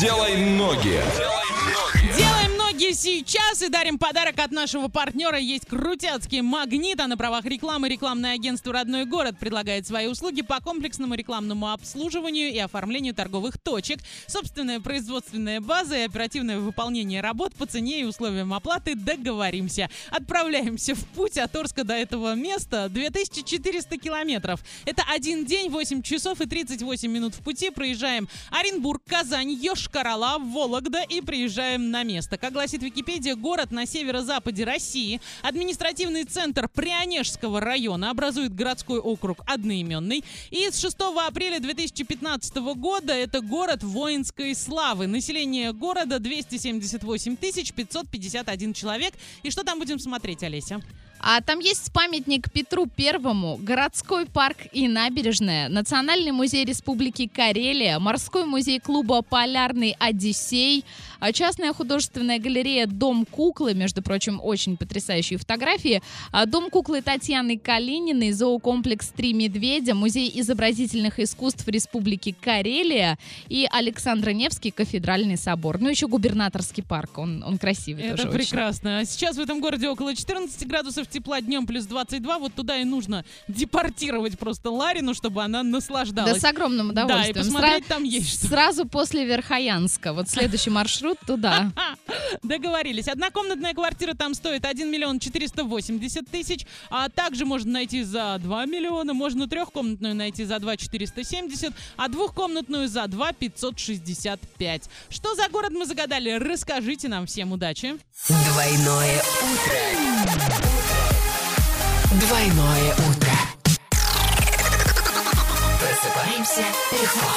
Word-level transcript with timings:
Делай 0.00 0.36
ноги. 0.36 1.02
Делаем 1.16 1.47
ноги 2.78 2.92
сейчас 2.92 3.60
и 3.60 3.68
дарим 3.68 3.98
подарок 3.98 4.38
от 4.38 4.52
нашего 4.52 4.86
партнера. 4.86 5.36
Есть 5.36 5.66
крутяцкий 5.66 6.42
магнит, 6.42 7.00
а 7.00 7.08
на 7.08 7.16
правах 7.16 7.44
рекламы 7.44 7.88
рекламное 7.88 8.34
агентство 8.34 8.72
«Родной 8.72 9.04
город» 9.04 9.36
предлагает 9.36 9.84
свои 9.84 10.06
услуги 10.06 10.42
по 10.42 10.60
комплексному 10.60 11.14
рекламному 11.14 11.72
обслуживанию 11.72 12.52
и 12.52 12.58
оформлению 12.58 13.14
торговых 13.14 13.58
точек, 13.58 13.98
собственная 14.28 14.78
производственная 14.78 15.60
база 15.60 15.96
и 15.96 16.02
оперативное 16.02 16.60
выполнение 16.60 17.20
работ 17.20 17.52
по 17.56 17.66
цене 17.66 18.02
и 18.02 18.04
условиям 18.04 18.54
оплаты 18.54 18.94
договоримся. 18.94 19.90
Отправляемся 20.10 20.94
в 20.94 21.04
путь 21.06 21.36
от 21.36 21.56
Орска 21.56 21.82
до 21.82 21.94
этого 21.94 22.36
места 22.36 22.88
2400 22.88 23.98
километров. 23.98 24.60
Это 24.84 25.02
один 25.12 25.44
день, 25.44 25.68
8 25.68 26.02
часов 26.02 26.40
и 26.40 26.46
38 26.46 27.10
минут 27.10 27.34
в 27.34 27.42
пути. 27.42 27.70
Проезжаем 27.70 28.28
Оренбург, 28.52 29.02
Казань, 29.04 29.50
Йошкар-Ола, 29.50 30.38
Вологда 30.38 31.02
и 31.02 31.20
приезжаем 31.20 31.90
на 31.90 32.04
место. 32.04 32.38
Как 32.38 32.52
гласит 32.52 32.67
Википедия, 32.76 33.34
город 33.34 33.70
на 33.70 33.86
северо-западе 33.86 34.64
России, 34.64 35.20
административный 35.42 36.24
центр 36.24 36.68
Прионежского 36.68 37.60
района 37.60 38.10
образует 38.10 38.54
городской 38.54 38.98
округ 38.98 39.38
одноименный. 39.46 40.22
И 40.50 40.68
с 40.70 40.78
6 40.80 40.96
апреля 41.26 41.60
2015 41.60 42.56
года 42.76 43.12
это 43.14 43.40
город 43.40 43.82
воинской 43.82 44.54
славы. 44.54 45.06
Население 45.06 45.72
города 45.72 46.18
278 46.18 47.36
551 47.36 48.72
человек. 48.74 49.14
И 49.42 49.50
что 49.50 49.64
там 49.64 49.78
будем 49.78 49.98
смотреть, 49.98 50.42
Олеся? 50.42 50.80
А 51.20 51.40
там 51.40 51.58
есть 51.58 51.92
памятник 51.92 52.50
Петру 52.52 52.86
Первому, 52.86 53.56
городской 53.60 54.26
парк 54.26 54.56
и 54.72 54.86
набережная, 54.88 55.68
Национальный 55.68 56.32
музей 56.32 56.64
Республики 56.64 57.26
Карелия, 57.32 57.98
морской 57.98 58.44
музей 58.44 58.78
клуба 58.80 59.22
«Полярный 59.22 59.96
Одиссей», 59.98 60.84
а 61.20 61.32
частная 61.32 61.72
художественная 61.72 62.38
галерея 62.38 62.86
«Дом 62.86 63.26
куклы», 63.26 63.74
между 63.74 64.02
прочим, 64.02 64.40
очень 64.42 64.76
потрясающие 64.76 65.38
фотографии, 65.38 66.00
а 66.30 66.46
Дом 66.46 66.70
куклы 66.70 67.02
Татьяны 67.02 67.58
Калининой, 67.58 68.30
зоокомплекс 68.30 69.08
«Три 69.08 69.32
медведя», 69.32 69.94
музей 69.94 70.30
изобразительных 70.36 71.18
искусств 71.18 71.66
Республики 71.66 72.34
Карелия 72.40 73.18
и 73.48 73.66
Александр 73.70 74.30
Невский 74.30 74.70
кафедральный 74.70 75.36
собор. 75.36 75.80
Ну, 75.80 75.88
еще 75.88 76.06
губернаторский 76.06 76.84
парк, 76.84 77.18
он, 77.18 77.42
он 77.42 77.58
красивый 77.58 78.04
Это 78.04 78.16
тоже 78.16 78.28
очень. 78.28 78.38
прекрасно. 78.38 78.98
А 79.00 79.04
Сейчас 79.04 79.36
в 79.36 79.40
этом 79.40 79.60
городе 79.60 79.88
около 79.88 80.14
14 80.14 80.66
градусов 80.68 81.07
тепла, 81.10 81.40
днем 81.40 81.66
плюс 81.66 81.84
22. 81.86 82.38
Вот 82.38 82.54
туда 82.54 82.76
и 82.76 82.84
нужно 82.84 83.24
депортировать 83.48 84.38
просто 84.38 84.70
Ларину, 84.70 85.14
чтобы 85.14 85.42
она 85.42 85.62
Да, 85.62 85.68
наслаждалась. 85.68 86.40
с 86.40 86.44
огромным 86.44 86.94
Да, 86.94 87.02
и 87.02 87.04
удовольствием. 87.04 87.44
посмотреть 87.46 87.84
Сра- 87.84 87.88
там 87.88 88.04
есть 88.04 88.38
что. 88.38 88.46
Сразу 88.48 88.86
после 88.86 89.24
Верхоянска. 89.24 90.12
Вот 90.12 90.28
следующий 90.28 90.70
маршрут 90.70 91.18
туда. 91.26 91.72
Договорились. 92.42 93.08
Однокомнатная 93.08 93.74
квартира 93.74 94.14
там 94.14 94.34
стоит 94.34 94.64
1 94.64 94.90
миллион 94.90 95.18
480 95.20 96.28
тысяч, 96.30 96.66
а 96.90 97.08
также 97.08 97.44
можно 97.44 97.72
найти 97.72 98.02
за 98.02 98.38
2 98.40 98.66
миллиона, 98.66 99.14
можно 99.14 99.48
трехкомнатную 99.48 100.14
найти 100.14 100.44
за 100.44 100.58
2 100.58 100.76
470, 100.76 101.72
а 101.96 102.08
двухкомнатную 102.08 102.88
за 102.88 103.06
2 103.06 103.32
565. 103.32 104.82
Что 105.10 105.34
за 105.34 105.48
город 105.48 105.72
мы 105.72 105.86
загадали? 105.86 106.30
Расскажите 106.30 107.08
нам 107.08 107.26
всем. 107.26 107.52
Удачи! 107.52 107.96
Двойное 108.28 109.18
утро. 109.22 110.77
Двойное 112.11 112.93
утро. 113.07 113.37
Просыпаемся 115.79 116.65
легко. 116.91 117.29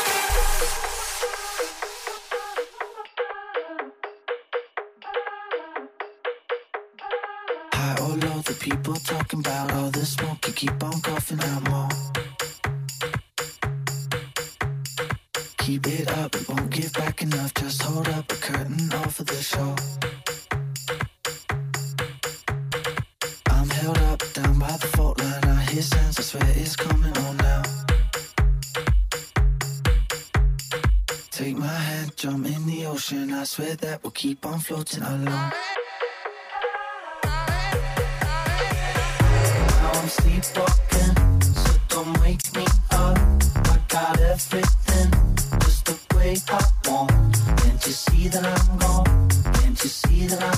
High 7.73 7.97
or 8.01 8.17
low, 8.17 8.43
the 8.43 8.55
people 8.61 8.95
talking 9.05 9.41
about 9.41 9.73
all 9.73 9.91
the 9.91 10.05
smoke. 10.05 10.47
You 10.47 10.53
keep 10.53 10.83
on 10.83 11.01
coughing 11.01 11.41
out 11.41 11.69
more. 11.71 11.89
Keep 15.59 15.87
it 15.89 16.09
up, 16.13 16.35
it 16.37 16.49
won't 16.49 16.71
give 16.71 16.93
back 16.93 17.23
enough. 17.23 17.53
Just 17.55 17.83
hold 17.83 18.09
up 18.09 18.31
a 18.31 18.37
curtain 18.37 18.93
over 18.95 19.25
the 19.25 19.43
show. 19.43 19.75
I 25.82 25.84
swear 26.22 26.44
it's 26.58 26.76
coming 26.76 27.18
on 27.26 27.38
now. 27.38 27.64
Take 31.32 31.58
my 31.58 31.66
hand, 31.66 32.16
jump 32.16 32.46
in 32.46 32.68
the 32.68 32.86
ocean. 32.86 33.34
I 33.34 33.46
swear 33.46 33.76
that 33.78 34.04
we'll 34.04 34.12
keep 34.12 34.46
on 34.46 34.60
floating 34.60 35.02
alone. 35.02 35.26
Now 35.26 35.52
I'm 39.96 40.08
sleepwalking, 40.08 41.42
so 41.42 41.74
don't 41.88 42.22
wake 42.22 42.56
me 42.56 42.66
up. 42.92 43.18
I 43.18 43.80
got 43.88 44.20
everything 44.20 45.12
just 45.62 45.86
the 45.86 45.98
way 46.16 46.38
I 46.48 46.64
want. 46.88 47.38
Can't 47.58 47.88
you 47.88 47.94
see 47.94 48.28
that 48.28 48.46
I'm 48.46 48.78
gone? 48.78 49.30
Can't 49.56 49.84
you 49.84 49.90
see 49.90 50.28
that 50.28 50.44
I'm 50.44 50.51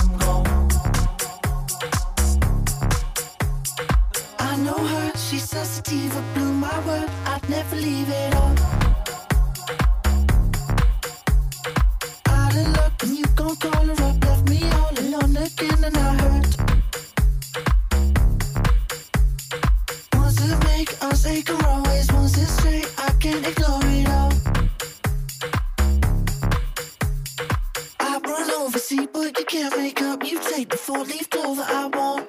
over, 28.64 28.78
see, 28.78 29.06
but 29.12 29.38
you 29.38 29.44
can't 29.44 29.76
make 29.76 30.00
up. 30.00 30.24
You 30.24 30.40
take 30.40 30.70
the 30.70 30.76
four 30.76 31.04
leaf 31.04 31.28
clover 31.28 31.64
I 31.66 31.86
want. 31.86 32.28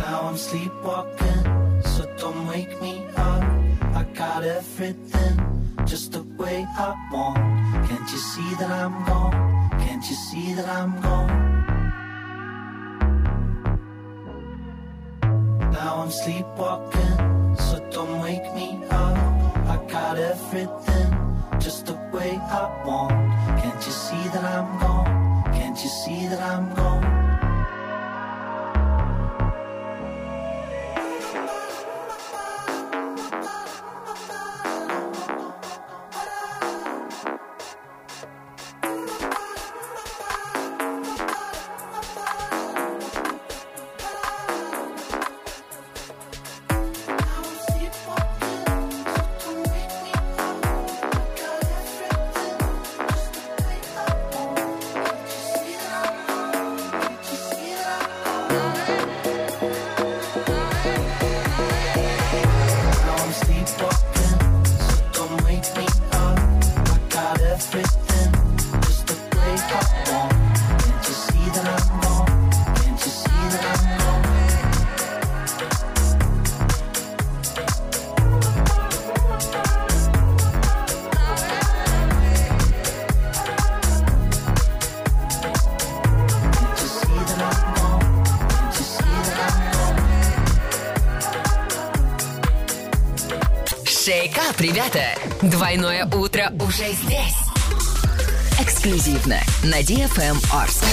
Now 0.00 0.18
I'm 0.28 0.36
sleepwalking, 0.36 1.42
so 1.84 2.02
don't 2.18 2.46
wake 2.48 2.80
me 2.82 3.06
up. 3.16 3.44
I 4.00 4.02
got 4.14 4.42
everything 4.42 5.34
just 5.84 6.12
the 6.12 6.22
way 6.38 6.66
I 6.68 6.94
want. 7.12 7.36
Can't 7.88 8.10
you 8.10 8.18
see 8.18 8.50
that 8.60 8.70
I'm 8.70 9.04
gone? 9.04 9.70
Can't 9.82 10.04
you 10.10 10.16
see 10.16 10.54
that 10.54 10.68
I'm 10.68 11.00
gone? 11.02 11.32
Now 15.70 16.02
I'm 16.02 16.10
sleepwalking, 16.10 17.56
so 17.56 17.74
don't 17.92 18.20
wake 18.20 18.48
me 18.54 18.80
up. 18.90 19.16
I 19.72 19.76
got 19.88 20.18
everything 20.18 21.26
just 21.66 21.86
the 21.86 21.95
way 22.16 22.40
I 22.50 22.84
want. 22.84 23.12
Can't 23.60 23.84
you 23.86 23.92
see 23.92 24.24
that 24.32 24.44
I'm 24.44 24.80
gone? 24.80 25.44
Can't 25.52 25.78
you 25.82 25.90
see 25.90 26.26
that 26.28 26.40
I'm 26.40 26.74
gone? 26.74 27.05
Up, 94.08 94.60
ребята! 94.60 95.16
Двойное 95.42 96.06
утро 96.06 96.52
уже 96.60 96.92
здесь. 96.92 97.34
Эксклюзивно 98.60 99.40
на 99.64 99.80
DFM 99.80 100.36
Орск. 100.52 100.84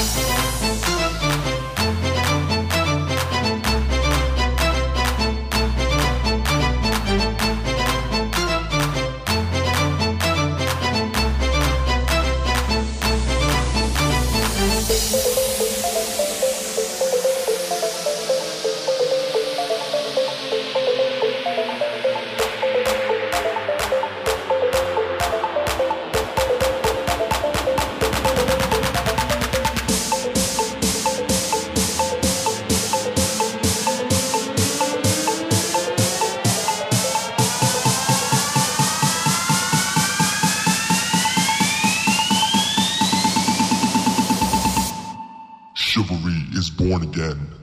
Born 46.94 47.04
again. 47.10 47.63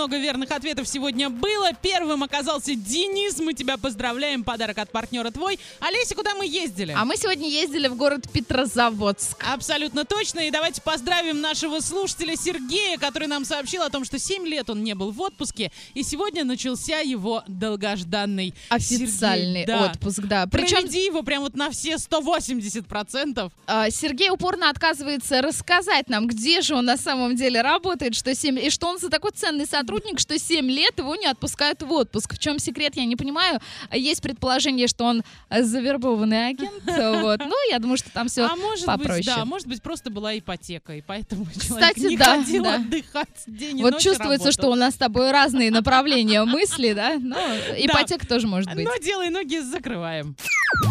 Много 0.00 0.16
верных 0.16 0.50
ответов 0.50 0.88
сегодня 0.88 1.28
было. 1.28 1.74
Первым 1.82 2.22
оказался 2.22 2.74
Денис. 2.74 3.38
Мы 3.38 3.52
тебя 3.52 3.76
поздравляем. 3.76 4.44
Подарок 4.44 4.78
от 4.78 4.90
партнера 4.90 5.30
твой. 5.30 5.58
Олеся, 5.78 6.14
куда 6.14 6.34
мы 6.34 6.46
ездили? 6.46 6.94
А 6.96 7.04
мы 7.04 7.18
сегодня 7.18 7.46
ездили 7.46 7.86
в 7.86 7.96
город 7.96 8.24
Петрозаводск. 8.32 9.44
Абсолютно 9.46 10.06
точно. 10.06 10.40
И 10.40 10.50
давайте 10.50 10.80
поздравим 10.80 11.42
нашего 11.42 11.80
слушателя 11.80 12.34
Сергея, 12.34 12.96
который 12.96 13.28
нам 13.28 13.44
сообщил 13.44 13.82
о 13.82 13.90
том, 13.90 14.06
что 14.06 14.18
7 14.18 14.46
лет 14.46 14.70
он 14.70 14.82
не 14.82 14.94
был 14.94 15.10
в 15.10 15.20
отпуске. 15.20 15.70
И 15.92 16.02
сегодня 16.02 16.44
начался 16.44 17.00
его 17.00 17.44
долгожданный 17.46 18.54
Официальный 18.70 19.64
Сергей, 19.64 19.66
да. 19.66 19.84
отпуск, 19.92 20.20
да. 20.20 20.46
Причем 20.46 20.78
Проведи 20.78 21.04
его 21.04 21.22
прям 21.22 21.42
вот 21.42 21.56
на 21.56 21.68
все 21.68 21.96
180%. 21.96 23.52
а, 23.66 23.90
Сергей 23.90 24.30
упорно 24.30 24.70
отказывается 24.70 25.42
рассказать 25.42 26.08
нам, 26.08 26.26
где 26.26 26.62
же 26.62 26.74
он 26.74 26.86
на 26.86 26.96
самом 26.96 27.36
деле 27.36 27.60
работает, 27.60 28.14
что 28.14 28.34
7, 28.34 28.58
и 28.58 28.70
что 28.70 28.86
он 28.86 28.98
за 28.98 29.10
такой 29.10 29.32
ценный 29.32 29.66
сотрудник, 29.66 29.89
что 30.16 30.38
7 30.38 30.70
лет 30.70 30.98
его 30.98 31.14
не 31.16 31.26
отпускают 31.26 31.82
в 31.82 31.92
отпуск. 31.92 32.34
В 32.34 32.38
чем 32.38 32.58
секрет, 32.58 32.96
я 32.96 33.04
не 33.04 33.16
понимаю. 33.16 33.60
Есть 33.92 34.22
предположение, 34.22 34.86
что 34.86 35.04
он 35.04 35.22
э, 35.48 35.62
завербованный 35.62 36.48
агент. 36.48 36.82
Вот. 37.20 37.40
Ну, 37.40 37.54
я 37.70 37.78
думаю, 37.78 37.96
что 37.96 38.10
там 38.10 38.28
все 38.28 38.46
а 38.46 38.56
может 38.56 38.86
попроще. 38.86 39.18
быть, 39.18 39.26
да, 39.26 39.44
может 39.44 39.66
быть, 39.66 39.82
просто 39.82 40.10
была 40.10 40.38
ипотека, 40.38 40.94
и 40.94 41.00
поэтому 41.00 41.46
человек 41.46 41.94
Кстати, 41.94 42.06
не 42.06 42.16
да, 42.16 42.36
ходил 42.36 42.64
да. 42.64 42.74
отдыхать 42.76 43.28
день 43.46 43.78
и 43.78 43.82
Вот 43.82 43.94
ночь 43.94 44.02
чувствуется, 44.02 44.46
работал. 44.46 44.52
что 44.52 44.70
у 44.70 44.74
нас 44.74 44.94
с 44.94 44.98
тобой 44.98 45.30
разные 45.30 45.70
направления 45.80 46.44
мысли, 46.44 46.92
да? 46.92 47.16
Ну, 47.18 47.36
ипотека 47.76 48.26
тоже 48.26 48.46
может 48.46 48.72
быть. 48.74 48.84
Но 48.84 48.96
делай 48.98 49.30
ноги 49.30 49.58
закрываем. 49.60 50.36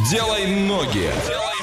Делай 0.10 0.46
ноги. 0.48 1.10
Делай 1.28 1.59